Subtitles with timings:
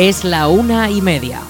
[0.00, 1.40] Es la una y media.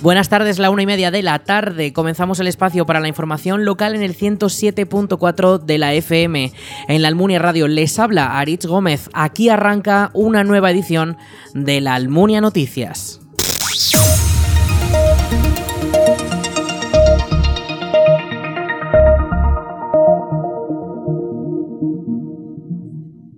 [0.00, 1.92] Buenas tardes, la una y media de la tarde.
[1.92, 6.52] Comenzamos el espacio para la información local en el 107.4 de la FM.
[6.86, 9.10] En la Almunia Radio les habla Aritz Gómez.
[9.12, 11.16] Aquí arranca una nueva edición
[11.52, 13.27] de la Almunia Noticias.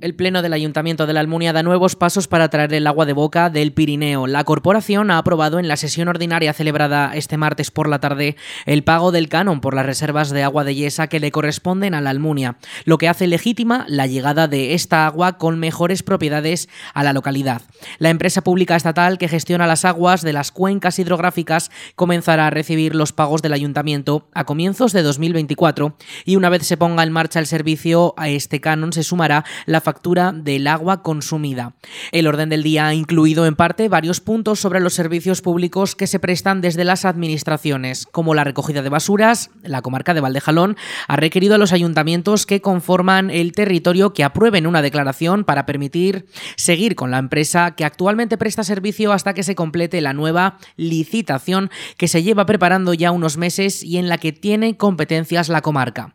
[0.00, 3.12] El Pleno del Ayuntamiento de la Almunia da nuevos pasos para traer el agua de
[3.12, 4.26] boca del Pirineo.
[4.26, 8.82] La corporación ha aprobado en la sesión ordinaria celebrada este martes por la tarde el
[8.82, 12.08] pago del canon por las reservas de agua de yesa que le corresponden a la
[12.08, 17.12] Almunia, lo que hace legítima la llegada de esta agua con mejores propiedades a la
[17.12, 17.60] localidad.
[17.98, 22.94] La empresa pública estatal que gestiona las aguas de las cuencas hidrográficas comenzará a recibir
[22.94, 25.94] los pagos del ayuntamiento a comienzos de 2024
[26.24, 29.82] y una vez se ponga en marcha el servicio a este canon se sumará la
[29.90, 31.74] factura del agua consumida.
[32.12, 36.06] El orden del día ha incluido en parte varios puntos sobre los servicios públicos que
[36.06, 39.50] se prestan desde las administraciones, como la recogida de basuras.
[39.64, 40.76] La comarca de Valdejalón
[41.08, 46.26] ha requerido a los ayuntamientos que conforman el territorio que aprueben una declaración para permitir
[46.54, 51.68] seguir con la empresa que actualmente presta servicio hasta que se complete la nueva licitación
[51.96, 56.14] que se lleva preparando ya unos meses y en la que tiene competencias la comarca.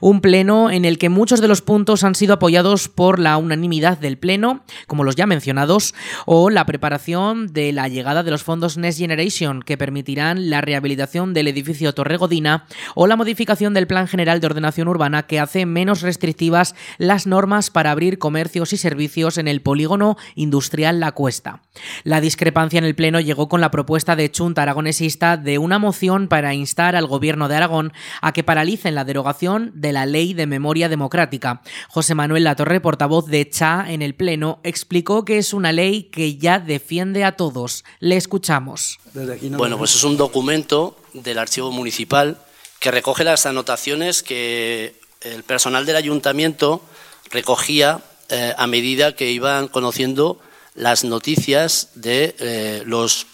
[0.00, 3.98] Un pleno en el que muchos de los puntos han sido apoyados por la unanimidad
[3.98, 5.94] del pleno, como los ya mencionados,
[6.26, 11.34] o la preparación de la llegada de los fondos Next Generation que permitirán la rehabilitación
[11.34, 16.02] del edificio Torregodina o la modificación del Plan General de Ordenación Urbana que hace menos
[16.02, 21.60] restrictivas las normas para abrir comercios y servicios en el polígono industrial La Cuesta.
[22.02, 26.28] La discrepancia en el pleno llegó con la propuesta de Chunta aragonesista de una moción
[26.28, 30.46] para instar al gobierno de Aragón a que paralicen la derogación de la Ley de
[30.46, 31.62] Memoria Democrática.
[31.88, 36.36] José Manuel Latorre, portavoz de CHA en el Pleno, explicó que es una ley que
[36.36, 37.84] ya defiende a todos.
[38.00, 38.98] Le escuchamos.
[39.12, 42.38] Bueno, pues es un documento del Archivo Municipal
[42.80, 46.82] que recoge las anotaciones que el personal del ayuntamiento
[47.30, 50.38] recogía eh, a medida que iban conociendo
[50.74, 53.26] las noticias de eh, los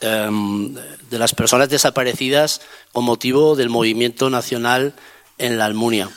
[0.00, 2.60] em, de las personas desaparecidas
[2.92, 4.94] con motivo del movimiento nacional
[5.38, 6.10] en la Almunia.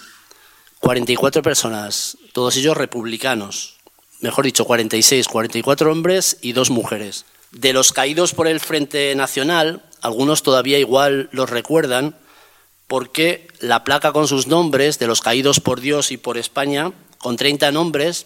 [0.79, 3.75] 44 personas, todos ellos republicanos,
[4.21, 7.25] mejor dicho, 46, 44 hombres y dos mujeres.
[7.51, 12.15] De los caídos por el Frente Nacional, algunos todavía igual los recuerdan,
[12.87, 17.37] porque la placa con sus nombres, de los caídos por Dios y por España, con
[17.37, 18.25] 30 nombres,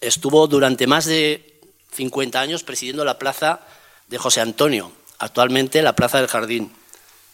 [0.00, 1.60] estuvo durante más de
[1.92, 3.60] 50 años presidiendo la plaza
[4.08, 6.72] de José Antonio, actualmente la Plaza del Jardín.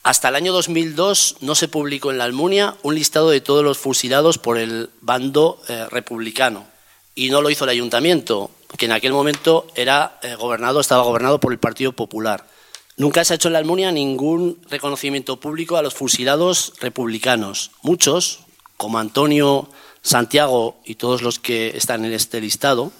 [0.02, 3.78] Hasta el año 2002 no se publicó en la Almunia un listado de todos los
[3.78, 6.66] fusilados por el bando eh, republicano
[7.14, 11.38] y no lo hizo el ayuntamiento, que en aquel momento era eh, gobernado, estaba gobernado
[11.38, 12.48] por el Partido Popular.
[12.96, 17.70] Nunca se ha hecho en la Almunia ningún reconocimiento público a los fusilados republicanos.
[17.82, 18.40] Muchos,
[18.76, 19.68] como Antonio
[20.02, 22.90] Santiago y todos los que están en este listado,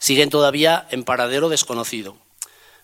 [0.00, 2.16] siguen todavía en paradero desconocido.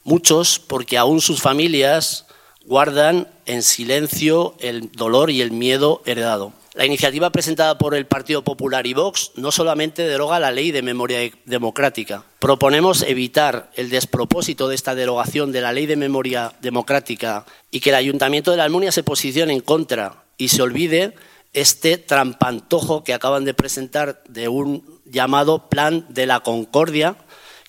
[0.04, 2.26] Muchos porque aún sus familias
[2.66, 6.52] guardan en silencio el dolor y el miedo heredado.
[6.74, 10.82] La iniciativa presentada por el Partido Popular y Vox no solamente deroga la ley de
[10.82, 12.24] memoria democrática.
[12.40, 17.90] Proponemos evitar el despropósito de esta derogación de la ley de memoria democrática y que
[17.90, 21.14] el Ayuntamiento de la Almunia se posicione en contra y se olvide
[21.52, 27.14] este trampantojo que acaban de presentar de un llamado Plan de la Concordia,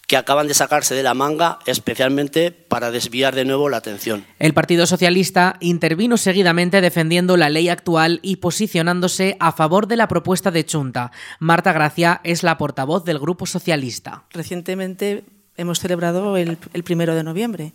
[0.08, 4.26] que acaban de sacarse de la manga especialmente para desviar de nuevo la atención.
[4.40, 10.08] El Partido Socialista intervino seguidamente defendiendo la ley actual y posicionándose a favor de la
[10.08, 11.12] propuesta de Chunta.
[11.40, 14.24] Marta Gracia es la portavoz del Grupo Socialista.
[14.32, 15.24] Recientemente
[15.58, 17.72] hemos celebrado el, el primero de noviembre,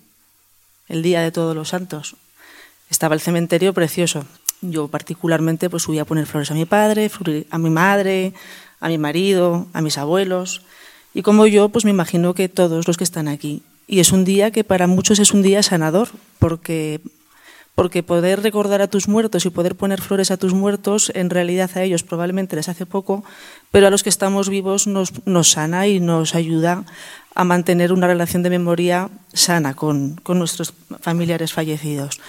[0.89, 2.17] el Día de Todos los Santos.
[2.91, 4.25] Estaba el cementerio precioso.
[4.63, 7.11] Yo particularmente pues subí a poner flores a mi padre,
[7.51, 8.35] a mi madre,
[8.81, 10.63] a mi marido, a mis abuelos.
[11.15, 13.63] Y como yo, pues me imagino que todos los que están aquí.
[13.87, 16.09] Y es un día que para muchos es un día sanador,
[16.39, 17.01] porque,
[17.75, 21.71] porque poder recordar a tus muertos y poder poner flores a tus muertos, en realidad
[21.75, 23.25] a ellos probablemente les hace poco,
[23.73, 26.85] pero a los que estamos vivos nos, nos sana y nos ayuda
[27.35, 32.21] a mantener una relación de memoria sana con, con nuestros familiares fallecidos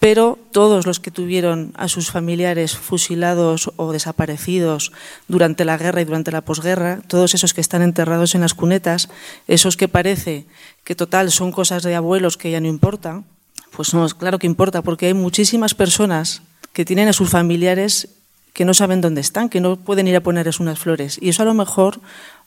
[0.00, 4.92] pero todos los que tuvieron a sus familiares fusilados o desaparecidos
[5.26, 9.08] durante la guerra y durante la posguerra, todos esos que están enterrados en las cunetas,
[9.48, 10.46] esos que parece
[10.84, 13.24] que total son cosas de abuelos que ya no importan,
[13.72, 16.42] pues no, claro que importa, porque hay muchísimas personas
[16.72, 18.08] que tienen a sus familiares
[18.52, 21.18] que no saben dónde están, que no pueden ir a ponerles unas flores.
[21.20, 22.00] Y eso a lo mejor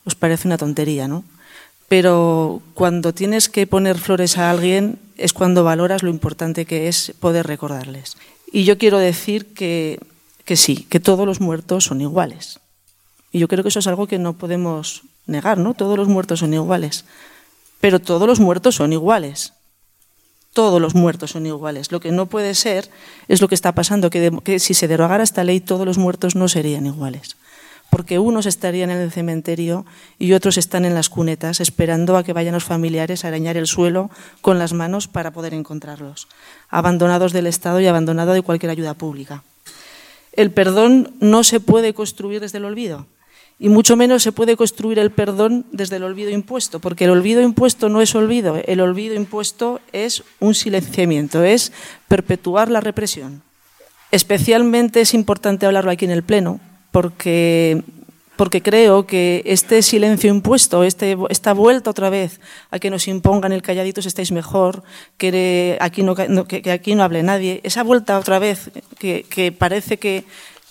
[0.04, 1.24] os parece una tontería, ¿no?
[1.88, 7.14] Pero cuando tienes que poner flores a alguien es cuando valoras lo importante que es
[7.20, 8.16] poder recordarles.
[8.50, 9.98] Y yo quiero decir que,
[10.44, 12.60] que sí, que todos los muertos son iguales.
[13.30, 15.74] Y yo creo que eso es algo que no podemos negar, ¿no?
[15.74, 17.04] Todos los muertos son iguales.
[17.80, 19.54] Pero todos los muertos son iguales.
[20.52, 21.92] Todos los muertos son iguales.
[21.92, 22.90] Lo que no puede ser
[23.28, 26.36] es lo que está pasando, que, que si se derogara esta ley todos los muertos
[26.36, 27.36] no serían iguales
[27.92, 29.84] porque unos estarían en el cementerio
[30.18, 33.66] y otros están en las cunetas esperando a que vayan los familiares a arañar el
[33.66, 34.10] suelo
[34.40, 36.26] con las manos para poder encontrarlos,
[36.70, 39.44] abandonados del Estado y abandonados de cualquier ayuda pública.
[40.32, 43.04] El perdón no se puede construir desde el olvido
[43.58, 47.42] y mucho menos se puede construir el perdón desde el olvido impuesto, porque el olvido
[47.42, 51.72] impuesto no es olvido, el olvido impuesto es un silenciamiento, es
[52.08, 53.42] perpetuar la represión.
[54.10, 56.58] Especialmente es importante hablarlo aquí en el Pleno,
[56.92, 57.82] porque,
[58.62, 62.40] creo que este silencio impuesto, este, esta vuelta otra vez
[62.70, 64.84] a que nos impongan el calladitos estáis mejor,
[65.16, 70.24] que aquí no, que, aquí no hable nadie, esa vuelta otra vez que, parece que,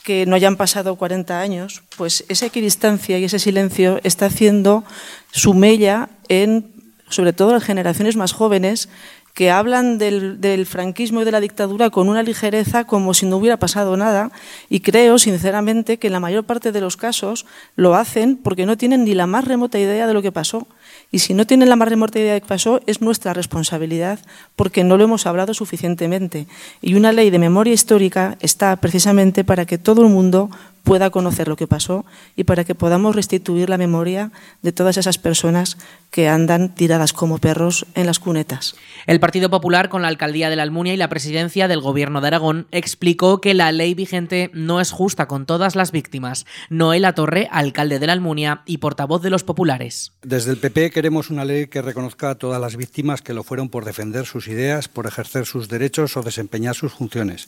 [0.04, 4.84] que no hayan pasado 40 años, pues esa equidistancia y ese silencio está haciendo
[5.32, 6.72] su mella en,
[7.10, 8.90] sobre todo en generaciones más jóvenes,
[9.33, 13.57] que hablan del, franquismo y de la dictadura con una ligereza como si no hubiera
[13.57, 14.31] pasado nada
[14.69, 17.45] y creo sinceramente que en la mayor parte de los casos
[17.75, 20.68] lo hacen porque no tienen ni la más remota idea de lo que pasó.
[21.12, 24.19] Y si no tienen la más remota idea de lo que pasó, es nuestra responsabilidad
[24.56, 26.48] porque no lo hemos hablado suficientemente.
[26.81, 30.50] Y una ley de memoria histórica está precisamente para que todo el mundo
[30.83, 32.06] pueda conocer lo que pasó
[32.36, 34.31] y para que podamos restituir la memoria
[34.62, 35.78] de todas esas personas
[36.12, 38.75] que andan tiradas como perros en las cunetas.
[39.07, 42.28] El Partido Popular, con la alcaldía de la Almunia y la presidencia del Gobierno de
[42.28, 46.45] Aragón, explicó que la ley vigente no es justa con todas las víctimas.
[46.69, 50.12] Noela Torre, alcalde de la Almunia y portavoz de los populares.
[50.22, 53.69] Desde el PP queremos una ley que reconozca a todas las víctimas que lo fueron
[53.69, 57.48] por defender sus ideas, por ejercer sus derechos o desempeñar sus funciones.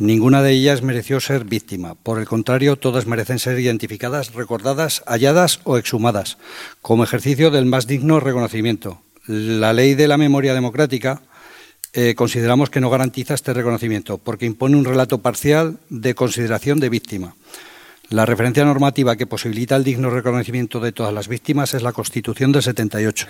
[0.00, 1.94] Ninguna de ellas mereció ser víctima.
[1.94, 6.38] Por el contrario, todas merecen ser identificadas, recordadas, halladas o exhumadas,
[6.80, 9.02] como ejercicio del más digno reconocimiento.
[9.26, 11.20] La ley de la memoria democrática
[11.92, 16.88] eh, consideramos que no garantiza este reconocimiento, porque impone un relato parcial de consideración de
[16.88, 17.34] víctima.
[18.08, 22.52] La referencia normativa que posibilita el digno reconocimiento de todas las víctimas es la Constitución
[22.52, 23.26] del 78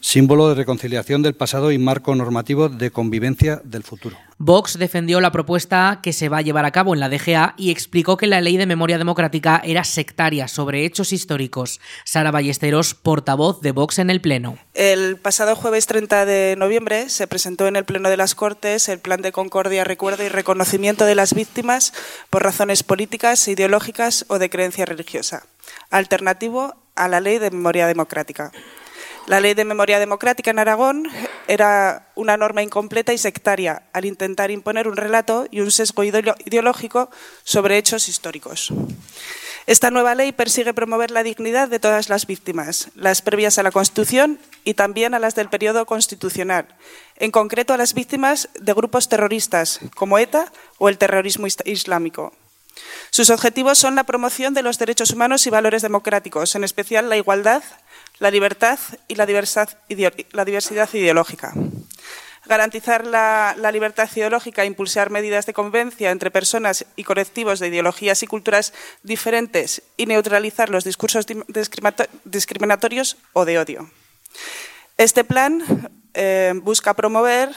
[0.00, 4.16] símbolo de reconciliación del pasado y marco normativo de convivencia del futuro.
[4.38, 7.70] Vox defendió la propuesta que se va a llevar a cabo en la DGA y
[7.70, 11.80] explicó que la ley de memoria democrática era sectaria sobre hechos históricos.
[12.04, 14.58] Sara Ballesteros, portavoz de Vox en el Pleno.
[14.72, 18.98] El pasado jueves 30 de noviembre se presentó en el Pleno de las Cortes el
[18.98, 21.92] Plan de Concordia, Recuerdo y Reconocimiento de las Víctimas
[22.30, 25.44] por razones políticas, ideológicas o de creencia religiosa,
[25.90, 28.52] alternativo a la ley de memoria democrática.
[29.30, 31.08] La ley de memoria democrática en Aragón
[31.46, 37.10] era una norma incompleta y sectaria al intentar imponer un relato y un sesgo ideológico
[37.44, 38.72] sobre hechos históricos.
[39.68, 43.70] Esta nueva ley persigue promover la dignidad de todas las víctimas, las previas a la
[43.70, 46.66] Constitución y también a las del periodo constitucional,
[47.14, 52.32] en concreto a las víctimas de grupos terroristas como ETA o el terrorismo islámico.
[53.10, 57.16] Sus objetivos son la promoción de los derechos humanos y valores democráticos, en especial la
[57.16, 57.62] igualdad,
[58.18, 61.52] la libertad y la diversidad, ideológica.
[62.46, 68.22] Garantizar la, libertad ideológica e impulsar medidas de convivencia entre personas y colectivos de ideologías
[68.22, 68.72] y culturas
[69.02, 71.26] diferentes y neutralizar los discursos
[72.24, 73.90] discriminatorios o de odio.
[74.96, 77.50] Este plan eh, busca promover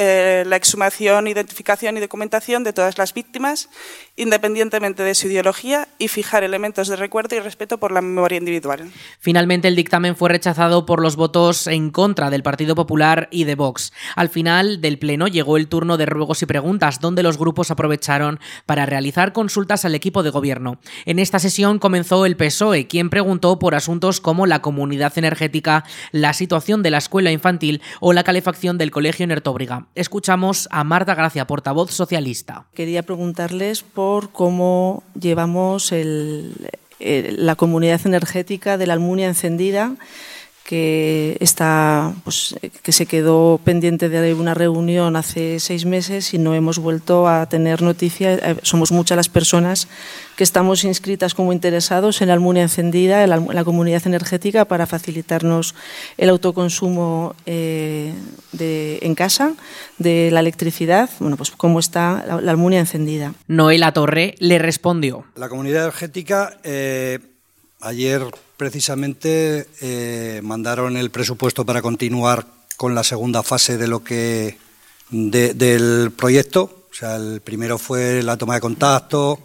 [0.00, 3.68] eh, la exhumación, identificación y documentación de todas las víctimas,
[4.14, 8.88] independientemente de su ideología, y fijar elementos de recuerdo y respeto por la memoria individual.
[9.18, 13.56] Finalmente, el dictamen fue rechazado por los votos en contra del Partido Popular y de
[13.56, 13.92] Vox.
[14.14, 18.38] Al final del Pleno llegó el turno de ruegos y preguntas, donde los grupos aprovecharon
[18.66, 20.78] para realizar consultas al equipo de gobierno.
[21.06, 26.34] En esta sesión comenzó el PSOE, quien preguntó por asuntos como la comunidad energética, la
[26.34, 31.46] situación de la escuela infantil o la calefacción del colegio Nertóbriga escuchamos a Marta Gracia,
[31.46, 32.66] portavoz socialista.
[32.74, 35.92] Quería preguntarles por cómo llevamos
[37.00, 39.94] la comunidad energética de la Almunia encendida
[40.68, 46.54] que está pues, que se quedó pendiente de una reunión hace seis meses y no
[46.54, 48.34] hemos vuelto a tener noticia.
[48.34, 49.88] Eh, somos muchas las personas
[50.36, 55.74] que estamos inscritas como interesados en la Almunia encendida, en la, comunidad energética, para facilitarnos
[56.18, 58.12] el autoconsumo eh,
[58.52, 59.54] de, en casa
[59.96, 61.08] de la electricidad.
[61.18, 63.32] Bueno, pues cómo está la, Almunia encendida.
[63.46, 65.24] Noela Torre le respondió.
[65.34, 67.20] La comunidad energética eh,
[67.80, 68.24] ayer
[68.56, 74.58] precisamente eh, mandaron el presupuesto para continuar con la segunda fase de lo que
[75.10, 76.86] del proyecto.
[76.90, 79.38] O sea, el primero fue la toma de contacto.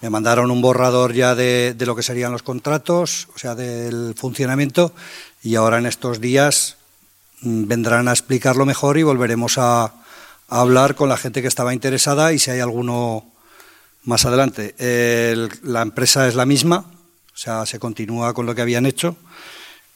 [0.00, 4.92] Me mandaron un borrador ya de, lo que serían los contratos, o sea, del funcionamiento.
[5.42, 6.76] Y ahora en estos días
[7.42, 9.94] mm, vendrán a explicarlo mejor y volveremos a,
[10.48, 13.24] hablar con la gente que estaba interesada y si hay alguno
[14.04, 14.74] más adelante.
[15.62, 16.91] la empresa es la misma,
[17.42, 19.16] sea, se continúa con lo que habían hecho.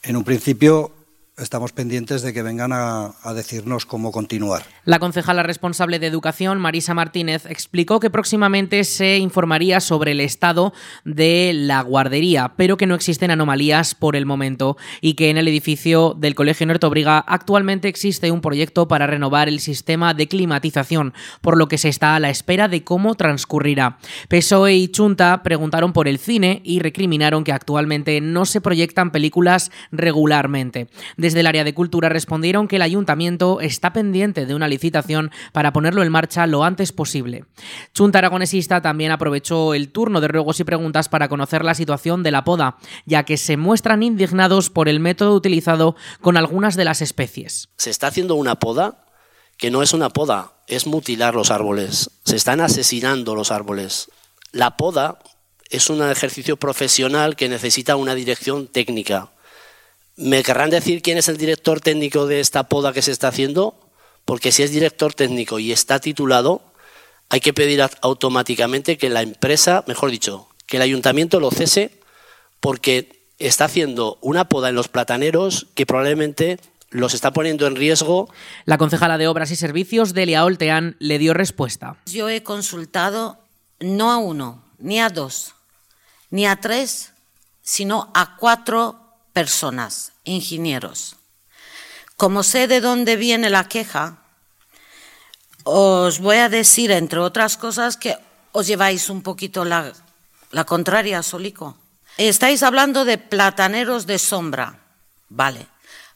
[0.02, 0.92] En un principio
[1.38, 4.62] estamos pendientes de que vengan a, decirnos cómo continuar.
[4.84, 10.72] La concejala responsable de Educación, Marisa Martínez, explicó que próximamente se informaría sobre el estado
[11.04, 15.48] de la guardería, pero que no existen anomalías por el momento y que en el
[15.48, 21.12] edificio del Colegio Nortobriga actualmente existe un proyecto para renovar el sistema de climatización,
[21.42, 23.98] por lo que se está a la espera de cómo transcurrirá.
[24.28, 29.70] PSOE y Chunta preguntaron por el cine y recriminaron que actualmente no se proyectan películas
[29.92, 30.88] regularmente.
[31.26, 35.72] Desde el área de cultura respondieron que el ayuntamiento está pendiente de una licitación para
[35.72, 37.46] ponerlo en marcha lo antes posible.
[37.92, 42.30] Chunta Aragonesista también aprovechó el turno de ruegos y preguntas para conocer la situación de
[42.30, 47.02] la poda, ya que se muestran indignados por el método utilizado con algunas de las
[47.02, 47.70] especies.
[47.76, 49.04] Se está haciendo una poda
[49.56, 52.08] que no es una poda, es mutilar los árboles.
[52.24, 54.12] Se están asesinando los árboles.
[54.52, 55.18] La poda
[55.70, 59.32] es un ejercicio profesional que necesita una dirección técnica.
[60.16, 63.74] ¿Me querrán decir quién es el director técnico de esta poda que se está haciendo?
[64.24, 66.62] Porque si es director técnico y está titulado,
[67.28, 72.00] hay que pedir automáticamente que la empresa, mejor dicho, que el ayuntamiento lo cese
[72.60, 76.58] porque está haciendo una poda en los plataneros que probablemente
[76.88, 78.30] los está poniendo en riesgo.
[78.64, 81.98] La concejala de Obras y Servicios, Delia Oltean, le dio respuesta.
[82.06, 83.38] Yo he consultado
[83.80, 85.52] no a uno, ni a dos,
[86.30, 87.12] ni a tres,
[87.62, 89.05] sino a cuatro
[89.36, 91.16] personas, ingenieros.
[92.16, 94.22] Como sé de dónde viene la queja,
[95.62, 98.16] os voy a decir, entre otras cosas, que
[98.52, 99.92] os lleváis un poquito la,
[100.64, 101.76] contraria, Solico.
[102.16, 104.78] Estáis hablando de plataneros de sombra.
[105.28, 105.66] Vale.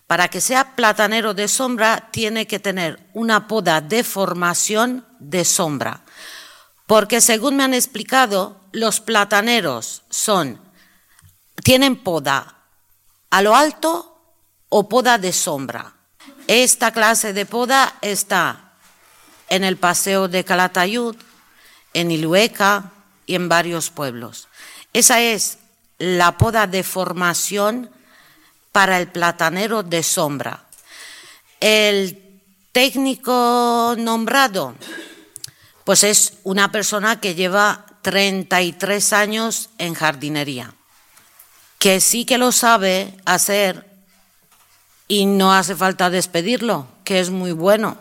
[0.07, 6.01] Para que sea platanero de sombra, tiene que tener una poda de formación de sombra.
[6.87, 10.59] Porque según me han explicado, los plataneros son,
[11.63, 12.57] tienen poda
[13.31, 14.11] a lo alto
[14.69, 15.95] o poda de sombra.
[16.47, 18.75] Esta clase de poda está
[19.49, 21.17] en el Paseo de Calatayud,
[21.95, 22.93] en Ilueca
[23.27, 24.49] y en varios pueblos.
[24.93, 25.59] Esa es
[25.99, 27.91] la poda de formación
[28.73, 30.67] para el platanero de sombra.
[31.61, 34.75] El técnico nombrado,
[35.85, 40.75] pues es una persona que lleva 33 años en jardinería
[41.81, 43.87] que sí que lo sabe hacer
[45.09, 47.99] y no hace falta despedirlo, que es muy bueno.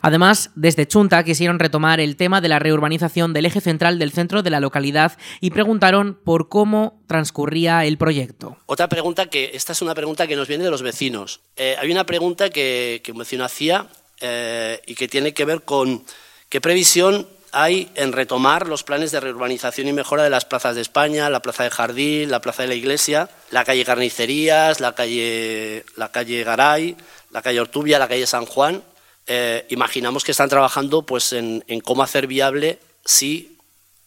[0.00, 4.42] Además, desde Chunta quisieron retomar el tema de la reurbanización del eje central del centro
[4.42, 8.56] de la localidad y preguntaron por cómo transcurría el proyecto.
[8.64, 11.42] Otra pregunta que, esta es una pregunta que nos viene de los vecinos.
[11.56, 13.86] Eh, hay una pregunta que, un vecino hacía
[14.22, 16.02] eh, y que tiene que ver con
[16.48, 20.82] qué previsión hay en retomar los planes de reurbanización y mejora de las plazas de
[20.82, 25.84] España, la plaza de Jardín, la plaza de la Iglesia, la calle Carnicerías, la calle,
[25.96, 26.96] la calle Garay,
[27.30, 28.82] la calle Ortubia, la calle San Juan.
[29.26, 33.56] Eh, imaginamos que están trabajando pues, en, cómo hacer viable si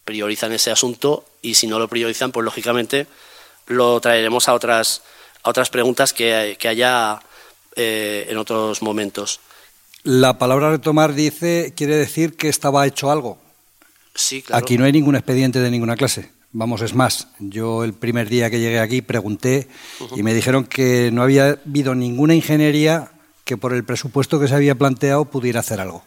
[0.06, 3.08] priorizan ese asunto y si no lo priorizan, pues lógicamente
[3.68, 5.02] lo traeremos a otras,
[5.44, 7.20] a otras preguntas que, haya
[7.76, 9.40] eh, en otros momentos.
[10.04, 13.38] La palabra retomar dice, quiere decir que estaba hecho algo.
[14.14, 14.64] Sí, claro.
[14.64, 16.32] Aquí no hay ningún expediente de ninguna clase.
[16.52, 19.68] Vamos, es más, yo el primer día que llegué aquí pregunté
[20.16, 23.12] y me dijeron que no había habido ninguna ingeniería
[23.44, 26.04] que por el presupuesto que se había planteado pudiera hacer algo.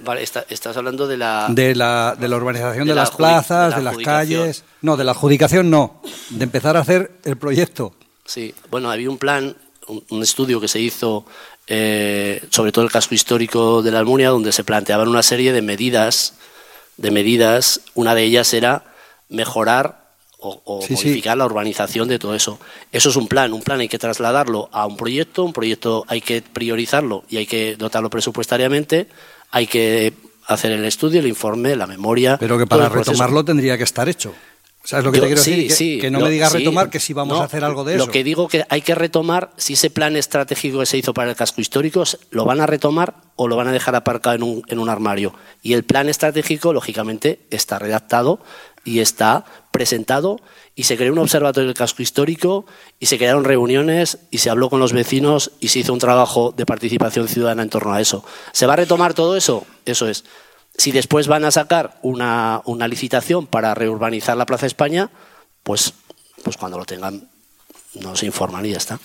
[0.00, 1.46] Vale, estás hablando de la...
[1.48, 4.64] De la, de la urbanización de, las plazas, de, las calles...
[4.82, 7.94] No, de la adjudicación no, de empezar a hacer el proyecto.
[8.24, 11.24] Sí, bueno, había un plan, un estudio que se hizo
[11.66, 15.62] eh, sobre todo el casco histórico de la Almunia, donde se planteaban una serie de
[15.62, 16.34] medidas,
[16.96, 17.80] de medidas.
[17.94, 18.84] Una de ellas era
[19.28, 20.04] mejorar
[20.38, 22.58] o, modificar la urbanización de todo eso.
[22.92, 26.20] Eso es un plan, un plan hay que trasladarlo a un proyecto, un proyecto hay
[26.20, 29.08] que priorizarlo y hay que dotarlo presupuestariamente,
[29.50, 30.12] hay que
[30.46, 32.36] hacer el estudio, el informe, la memoria.
[32.38, 34.34] Pero que para retomarlo tendría que estar hecho.
[34.84, 35.98] ¿Sabes lo que te quiero decir?
[35.98, 38.04] Que, no me digas retomar que si vamos a hacer algo de eso.
[38.04, 41.30] Lo que digo que hay que retomar, si ese plan estratégico que se hizo para
[41.30, 44.62] el casco histórico, lo van a retomar o lo van a dejar aparcado en un,
[44.68, 45.34] en un armario.
[45.62, 48.40] Y el plan estratégico, lógicamente, está redactado
[48.84, 50.38] y está presentado
[50.76, 52.66] y se creó un observatorio del casco histórico
[53.00, 56.52] y se crearon reuniones y se habló con los vecinos y se hizo un trabajo
[56.54, 58.22] de participación ciudadana en torno a eso.
[58.52, 59.66] ¿Se va a retomar todo eso?
[59.86, 60.24] Eso es.
[60.76, 65.10] Si después van a sacar una, licitación para reurbanizar la Plaza España,
[65.62, 65.94] pues,
[66.42, 67.28] pues cuando lo tengan
[68.00, 68.98] nos informan y ya está.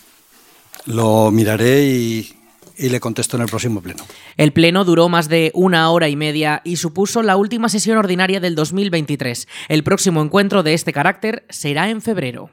[0.85, 2.39] Lo miraré y,
[2.75, 4.03] y le contesto en el próximo pleno.
[4.35, 8.39] El pleno duró más de una hora y media y supuso la última sesión ordinaria
[8.39, 9.47] del 2023.
[9.67, 12.49] El próximo encuentro de este carácter será en febrero.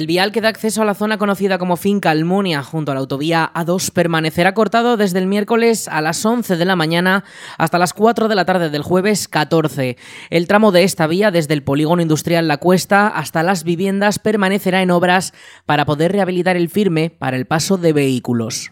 [0.00, 3.02] El vial que da acceso a la zona conocida como Finca Almunia junto a la
[3.02, 7.22] autovía A2 permanecerá cortado desde el miércoles a las 11 de la mañana
[7.58, 9.98] hasta las 4 de la tarde del jueves 14.
[10.30, 14.80] El tramo de esta vía desde el polígono industrial La Cuesta hasta las viviendas permanecerá
[14.80, 15.34] en obras
[15.66, 18.70] para poder rehabilitar el firme para el paso de vehículos.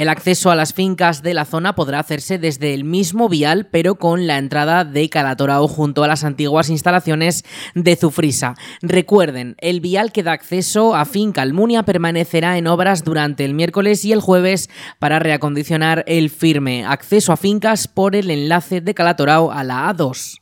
[0.00, 3.96] El acceso a las fincas de la zona podrá hacerse desde el mismo vial, pero
[3.96, 8.54] con la entrada de Calatorao junto a las antiguas instalaciones de Zufrisa.
[8.80, 14.02] Recuerden, el vial que da acceso a Finca Almunia permanecerá en obras durante el miércoles
[14.06, 16.86] y el jueves para reacondicionar el firme.
[16.86, 20.39] Acceso a fincas por el enlace de Calatorao a la A2.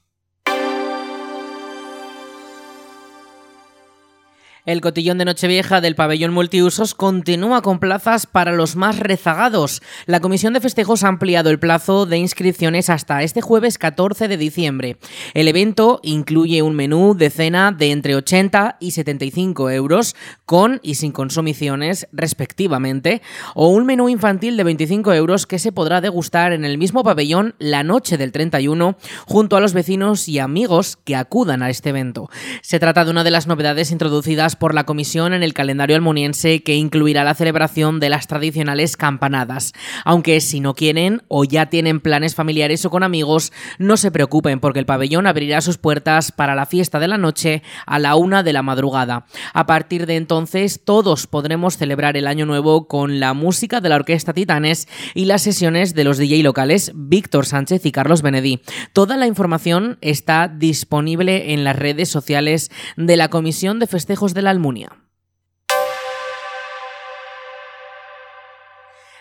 [4.68, 9.80] El cotillón de Nochevieja del pabellón multiusos continúa con plazas para los más rezagados.
[10.04, 14.36] La Comisión de Festejos ha ampliado el plazo de inscripciones hasta este jueves 14 de
[14.36, 14.98] diciembre.
[15.32, 20.96] El evento incluye un menú de cena de entre 80 y 75 euros, con y
[20.96, 23.22] sin consumiciones respectivamente,
[23.54, 27.54] o un menú infantil de 25 euros que se podrá degustar en el mismo pabellón
[27.58, 32.28] la noche del 31 junto a los vecinos y amigos que acudan a este evento.
[32.60, 36.62] Se trata de una de las novedades introducidas por la comisión en el calendario almuniense
[36.62, 39.72] que incluirá la celebración de las tradicionales campanadas.
[40.04, 44.60] Aunque si no quieren o ya tienen planes familiares o con amigos, no se preocupen
[44.60, 48.42] porque el pabellón abrirá sus puertas para la fiesta de la noche a la una
[48.42, 49.26] de la madrugada.
[49.54, 53.96] A partir de entonces todos podremos celebrar el año nuevo con la música de la
[53.96, 58.60] Orquesta Titanes y las sesiones de los DJ locales Víctor Sánchez y Carlos Benedí.
[58.92, 64.42] Toda la información está disponible en las redes sociales de la Comisión de Festejos de
[64.42, 64.90] la Almunia.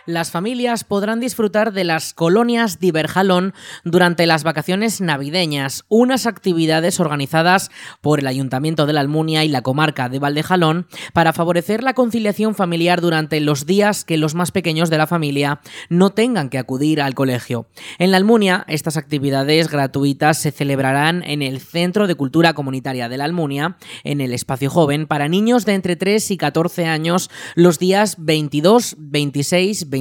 [0.08, 7.70] Las familias podrán disfrutar de las colonias Diverjalón durante las vacaciones navideñas, unas actividades organizadas
[8.02, 12.56] por el Ayuntamiento de la Almunia y la comarca de Valdejalón para favorecer la conciliación
[12.56, 17.02] familiar durante los días que los más pequeños de la familia no tengan que acudir
[17.02, 17.67] al colegio.
[18.00, 23.17] En la Almunia, estas actividades gratuitas se celebrarán en el Centro de Cultura Comunitaria de
[23.17, 27.78] la Almunia, en el Espacio Joven, para niños de entre 3 y 14 años los
[27.78, 29.96] días 22, 26, 27,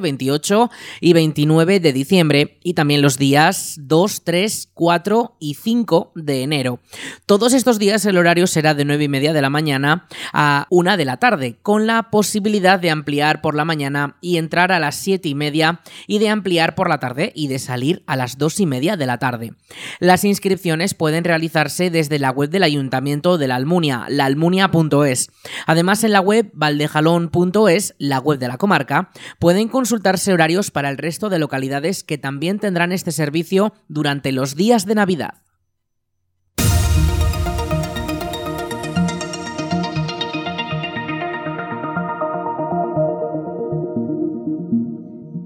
[0.00, 0.70] 28
[1.00, 6.80] y 29 de diciembre y también los días 2, 3, 4 y 5 de enero.
[7.26, 10.96] Todos estos días el horario será de 9 y media de la mañana a 1
[10.96, 14.96] de la tarde, con la posibilidad de ampliar por la mañana y entrar a las
[14.96, 18.60] 7 y media y de ampliar por la tarde y de salir a las 2
[18.60, 19.52] y media de la tarde.
[20.00, 25.30] Las inscripciones pueden realizarse desde la web del Ayuntamiento de la Almunia, laalmunia.es.
[25.66, 30.98] Además en la web valdejalón.es, la web de la comarca, Pueden consultarse horarios para el
[30.98, 35.34] resto de localidades que también tendrán este servicio durante los días de Navidad.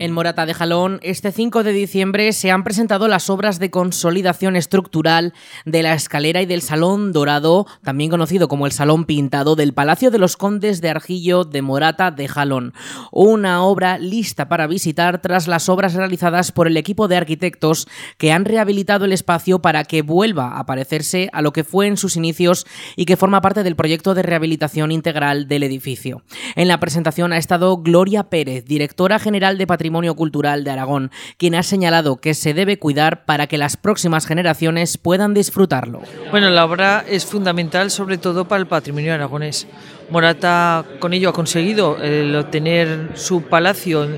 [0.03, 4.57] En Morata de Jalón, este 5 de diciembre se han presentado las obras de consolidación
[4.57, 5.33] estructural
[5.65, 10.11] de la escalera y del Salón Dorado, también conocido como el Salón Pintado del Palacio
[10.11, 12.75] de los Condes de Argillo de Morata de Jalón.
[13.13, 17.87] Una obra lista para visitar tras las obras realizadas por el equipo de arquitectos
[18.19, 21.97] que han rehabilitado el espacio para que vuelva a parecerse a lo que fue en
[21.97, 26.25] sus inicios y que forma parte del proyecto de rehabilitación integral del edificio.
[26.57, 31.11] En la presentación ha estado Gloria Pérez, directora general de Patrimonio Patrimonio Cultural de Aragón,
[31.37, 36.01] quien ha señalado que se debe cuidar para que las próximas generaciones puedan disfrutarlo.
[36.31, 39.67] Bueno, la obra es fundamental sobre todo para el patrimonio aragonés.
[40.09, 44.09] Morata con ello ha conseguido el obtener su palacio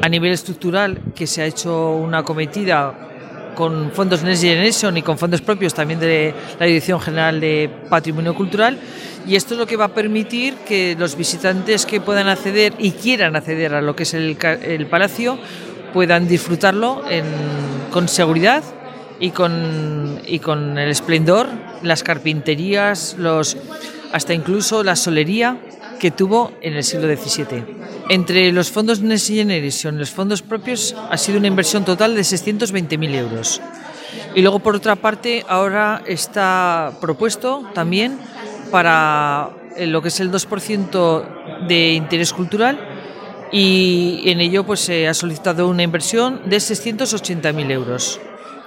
[0.00, 3.13] a nivel estructural, que se ha hecho una cometida
[3.54, 8.34] con fondos Next Generation y con fondos propios también de la Dirección General de Patrimonio
[8.34, 8.78] Cultural.
[9.26, 12.92] Y esto es lo que va a permitir que los visitantes que puedan acceder y
[12.92, 14.36] quieran acceder a lo que es el,
[14.90, 15.38] palacio
[15.92, 17.02] puedan disfrutarlo
[17.90, 18.62] con seguridad
[19.20, 21.48] y con, y con el esplendor,
[21.82, 23.56] las carpinterías, los,
[24.12, 25.56] hasta incluso la solería
[26.04, 27.64] que tuvo en el siglo XVII.
[28.10, 32.20] Entre los fondos Next Generation y los fondos propios ha sido una inversión total de
[32.20, 33.62] 620.000 euros.
[34.34, 38.18] Y luego, por otra parte, ahora está propuesto también
[38.70, 42.78] para eh, lo que es el 2% de interés cultural
[43.50, 48.20] y en ello pues se ha solicitado una inversión de 680.000 euros.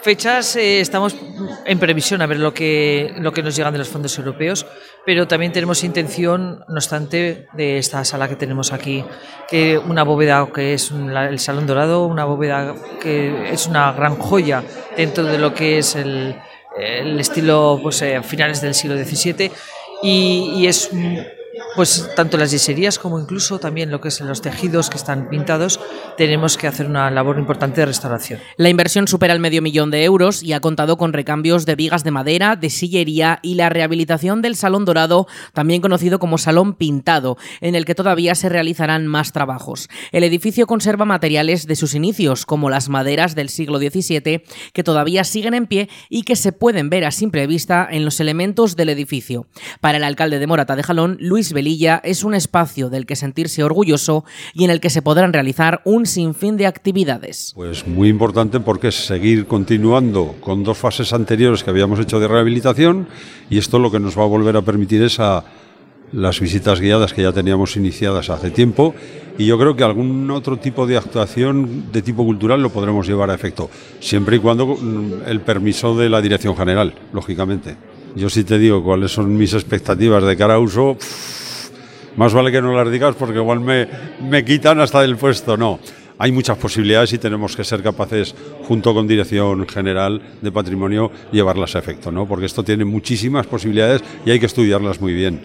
[0.07, 1.17] Fechas eh, estamos
[1.65, 4.65] en previsión a ver lo que, lo que nos llegan de los fondos europeos,
[5.05, 9.03] pero también tenemos intención, no obstante, de esta sala que tenemos aquí,
[9.49, 14.63] que una bóveda que es el Salón Dorado, una bóveda que es una gran joya
[14.95, 16.37] dentro de lo que es el,
[16.79, 19.51] el estilo pues, eh, finales del siglo XVII
[20.03, 20.89] y, y es
[21.77, 25.79] pues tanto las yeserías como incluso también lo que es los tejidos que están pintados,
[26.17, 28.39] tenemos que hacer una labor importante de restauración.
[28.57, 32.03] La inversión supera el medio millón de euros y ha contado con recambios de vigas
[32.03, 37.37] de madera, de sillería y la rehabilitación del Salón Dorado, también conocido como Salón Pintado,
[37.61, 39.87] en el que todavía se realizarán más trabajos.
[40.11, 44.41] El edificio conserva materiales de sus inicios, como las maderas del siglo XVII,
[44.73, 48.19] que todavía siguen en pie y que se pueden ver a simple vista en los
[48.19, 49.45] elementos del edificio.
[49.79, 51.53] Para el alcalde de Morata de Jalón, Luis
[52.03, 56.05] Es un espacio del que sentirse orgulloso y en el que se podrán realizar un
[56.05, 57.51] sinfín de actividades.
[57.55, 63.07] Pues muy importante porque seguir continuando con dos fases anteriores que habíamos hecho de rehabilitación
[63.49, 65.43] y esto lo que nos va a volver a permitir es a
[66.13, 68.95] las visitas guiadas que ya teníamos iniciadas hace tiempo
[69.37, 73.29] y yo creo que algún otro tipo de actuación de tipo cultural lo podremos llevar
[73.29, 74.77] a efecto, siempre y cuando
[75.25, 77.75] el permiso de la Dirección General, lógicamente.
[78.15, 80.97] Yo sí te digo cuáles son mis expectativas de cara a uso
[82.17, 83.87] más vale que no las digas porque igual me,
[84.27, 85.55] me quitan hasta del puesto.
[85.55, 85.79] No,
[86.17, 91.75] hay muchas posibilidades y tenemos que ser capaces, junto con Dirección General de Patrimonio, llevarlas
[91.75, 92.27] a efecto, ¿no?
[92.27, 95.39] Porque esto tiene muchísimas posibilidades y hay que estudiarlas muy bien.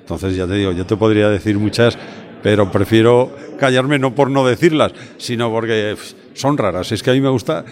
[0.00, 1.96] Entonces, ya te digo, yo te podría decir muchas,
[2.42, 5.96] pero prefiero callarme no por no decirlas, sino porque
[6.34, 6.90] son raras.
[6.90, 7.64] Es que a mí me gusta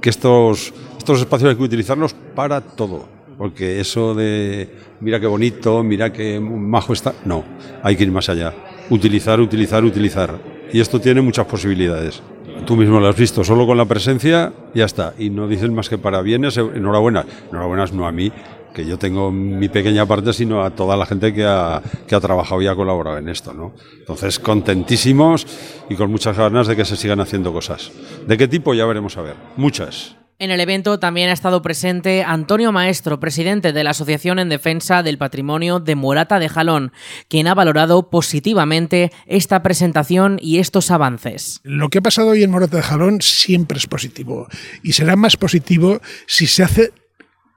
[0.00, 4.68] que estos, estos espacios hay que utilizarlos para todo porque eso de
[5.00, 7.42] mira qué bonito, mira qué majo está, no,
[7.82, 8.52] hay que ir más allá.
[8.90, 10.38] Utilizar, utilizar, utilizar.
[10.70, 12.22] Y esto tiene muchas posibilidades.
[12.66, 15.14] Tú mismo lo has visto, solo con la presencia ya está.
[15.18, 17.24] Y no dicen más que para bienes, enhorabuena.
[17.50, 18.30] Enhorabuena no a mí,
[18.74, 22.20] que yo tengo mi pequeña parte, sino a toda la gente que ha, que ha
[22.20, 23.54] trabajado y ha colaborado en esto.
[23.54, 23.72] ¿no?
[24.00, 25.46] Entonces, contentísimos
[25.88, 27.90] y con muchas ganas de que se sigan haciendo cosas.
[28.26, 28.74] ¿De qué tipo?
[28.74, 29.36] Ya veremos a ver.
[29.56, 30.19] Muchas.
[30.40, 35.02] En el evento también ha estado presente Antonio Maestro, presidente de la Asociación en Defensa
[35.02, 36.92] del Patrimonio de Morata de Jalón,
[37.28, 41.60] quien ha valorado positivamente esta presentación y estos avances.
[41.62, 44.48] Lo que ha pasado hoy en Morata de Jalón siempre es positivo
[44.82, 46.94] y será más positivo si se hace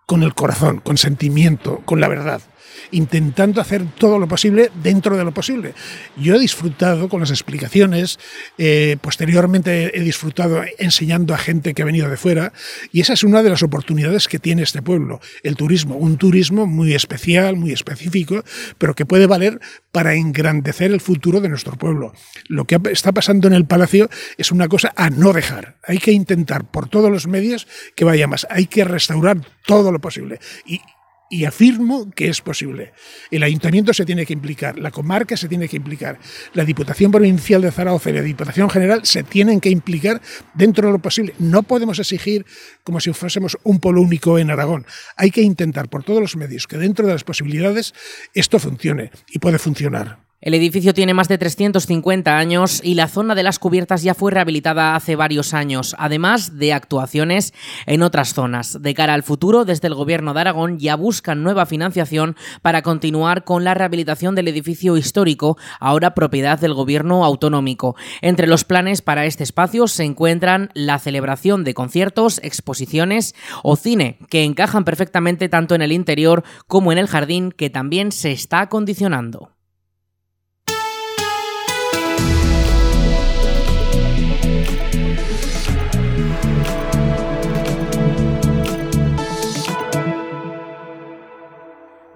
[0.06, 2.42] con el corazón, con sentimiento, con la verdad
[2.92, 5.74] intentando hacer todo lo posible dentro de lo posible.
[6.18, 8.20] Yo he disfrutado con las explicaciones,
[8.58, 12.54] eh, posteriormente he disfrutado enseñando a gente que ha venido de fuera,
[12.92, 16.68] y esa es una de las oportunidades que tiene este pueblo, el turismo, un turismo
[16.68, 18.44] muy especial, muy específico,
[18.78, 19.60] pero que puede valer
[19.92, 22.14] para engrandecer el futuro de nuestro pueblo.
[22.48, 25.78] Lo que está pasando en el Palacio es una cosa a no dejar.
[25.88, 28.48] Hay que intentar por todos los medios que vaya más.
[28.50, 30.40] Hay que restaurar todo lo posible.
[30.66, 30.82] Y,
[31.30, 32.94] y afirmo que es posible.
[33.32, 36.20] El ayuntamiento se tiene que implicar, la comarca se tiene que implicar,
[36.54, 40.22] la Diputación Provincial de Zaragoza y la Diputación General se tienen que implicar
[40.54, 41.34] dentro de lo posible.
[41.40, 42.46] No podemos exigir
[42.84, 44.86] como si fuésemos un polo único en Aragón.
[45.18, 47.94] Hay que intentar por todos los medios que dentro de las posibilidades
[48.34, 50.33] esto funcione y puede funcionar.
[50.44, 54.30] El edificio tiene más de 350 años y la zona de las cubiertas ya fue
[54.30, 57.54] rehabilitada hace varios años, además de actuaciones
[57.86, 58.82] en otras zonas.
[58.82, 63.46] De cara al futuro, desde el Gobierno de Aragón ya buscan nueva financiación para continuar
[63.46, 67.96] con la rehabilitación del edificio histórico, ahora propiedad del Gobierno autonómico.
[68.20, 74.20] Entre los planes para este espacio se encuentran la celebración de conciertos, exposiciones o cine,
[74.30, 78.60] que encajan perfectamente tanto en el interior como en el jardín, que también se está
[78.60, 79.53] acondicionando.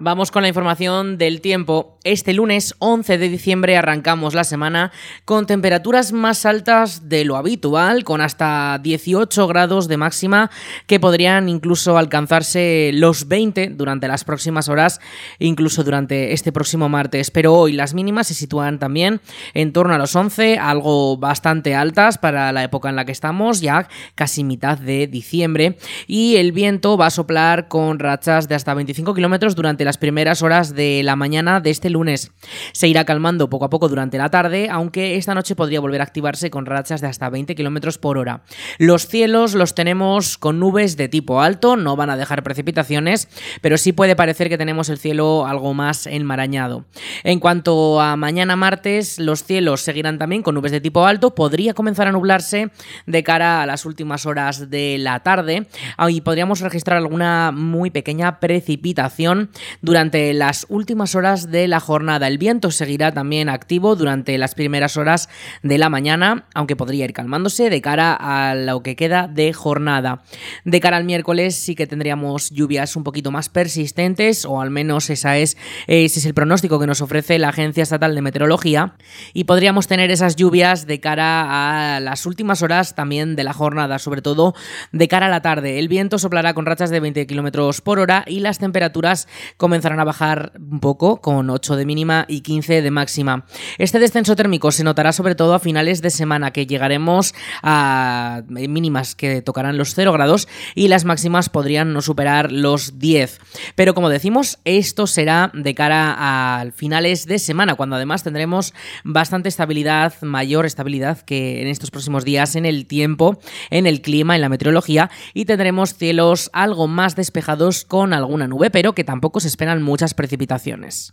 [0.00, 1.98] Vamos con la información del tiempo.
[2.04, 4.92] Este lunes 11 de diciembre arrancamos la semana
[5.24, 10.52] con temperaturas más altas de lo habitual, con hasta 18 grados de máxima
[10.86, 15.00] que podrían incluso alcanzarse los 20 durante las próximas horas,
[15.40, 17.32] incluso durante este próximo martes.
[17.32, 19.20] Pero hoy las mínimas se sitúan también
[19.52, 23.60] en torno a los 11, algo bastante altas para la época en la que estamos,
[23.60, 25.76] ya casi mitad de diciembre.
[26.06, 30.42] Y el viento va a soplar con rachas de hasta 25 kilómetros durante las primeras
[30.42, 32.30] horas de la mañana de este lunes.
[32.72, 36.04] Se irá calmando poco a poco durante la tarde, aunque esta noche podría volver a
[36.04, 38.42] activarse con rachas de hasta 20 kilómetros por hora.
[38.76, 43.30] Los cielos los tenemos con nubes de tipo alto, no van a dejar precipitaciones,
[43.62, 46.84] pero sí puede parecer que tenemos el cielo algo más enmarañado.
[47.24, 51.72] En cuanto a mañana martes, los cielos seguirán también con nubes de tipo alto, podría
[51.72, 52.70] comenzar a nublarse
[53.06, 55.66] de cara a las últimas horas de la tarde,
[56.10, 59.48] y podríamos registrar alguna muy pequeña precipitación
[59.80, 62.26] durante las últimas horas de la jornada.
[62.26, 65.28] El viento seguirá también activo durante las primeras horas
[65.62, 70.22] de la mañana, aunque podría ir calmándose de cara a lo que queda de jornada.
[70.64, 75.10] De cara al miércoles sí que tendríamos lluvias un poquito más persistentes, o al menos
[75.10, 78.94] esa es, ese es el pronóstico que nos ofrece la Agencia Estatal de Meteorología,
[79.32, 83.98] y podríamos tener esas lluvias de cara a las últimas horas también de la jornada,
[83.98, 84.54] sobre todo
[84.92, 85.78] de cara a la tarde.
[85.78, 89.28] El viento soplará con rachas de 20 km por hora y las temperaturas
[89.68, 93.44] comenzarán a bajar un poco, con 8 de mínima y 15 de máxima.
[93.76, 99.14] Este descenso térmico se notará sobre todo a finales de semana, que llegaremos a mínimas
[99.14, 103.40] que tocarán los 0 grados y las máximas podrían no superar los 10.
[103.74, 108.72] Pero como decimos, esto será de cara a finales de semana, cuando además tendremos
[109.04, 114.34] bastante estabilidad, mayor estabilidad que en estos próximos días en el tiempo, en el clima,
[114.34, 119.40] en la meteorología y tendremos cielos algo más despejados con alguna nube, pero que tampoco
[119.40, 121.12] se esperan muchas precipitaciones.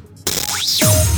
[0.81, 1.10] Show.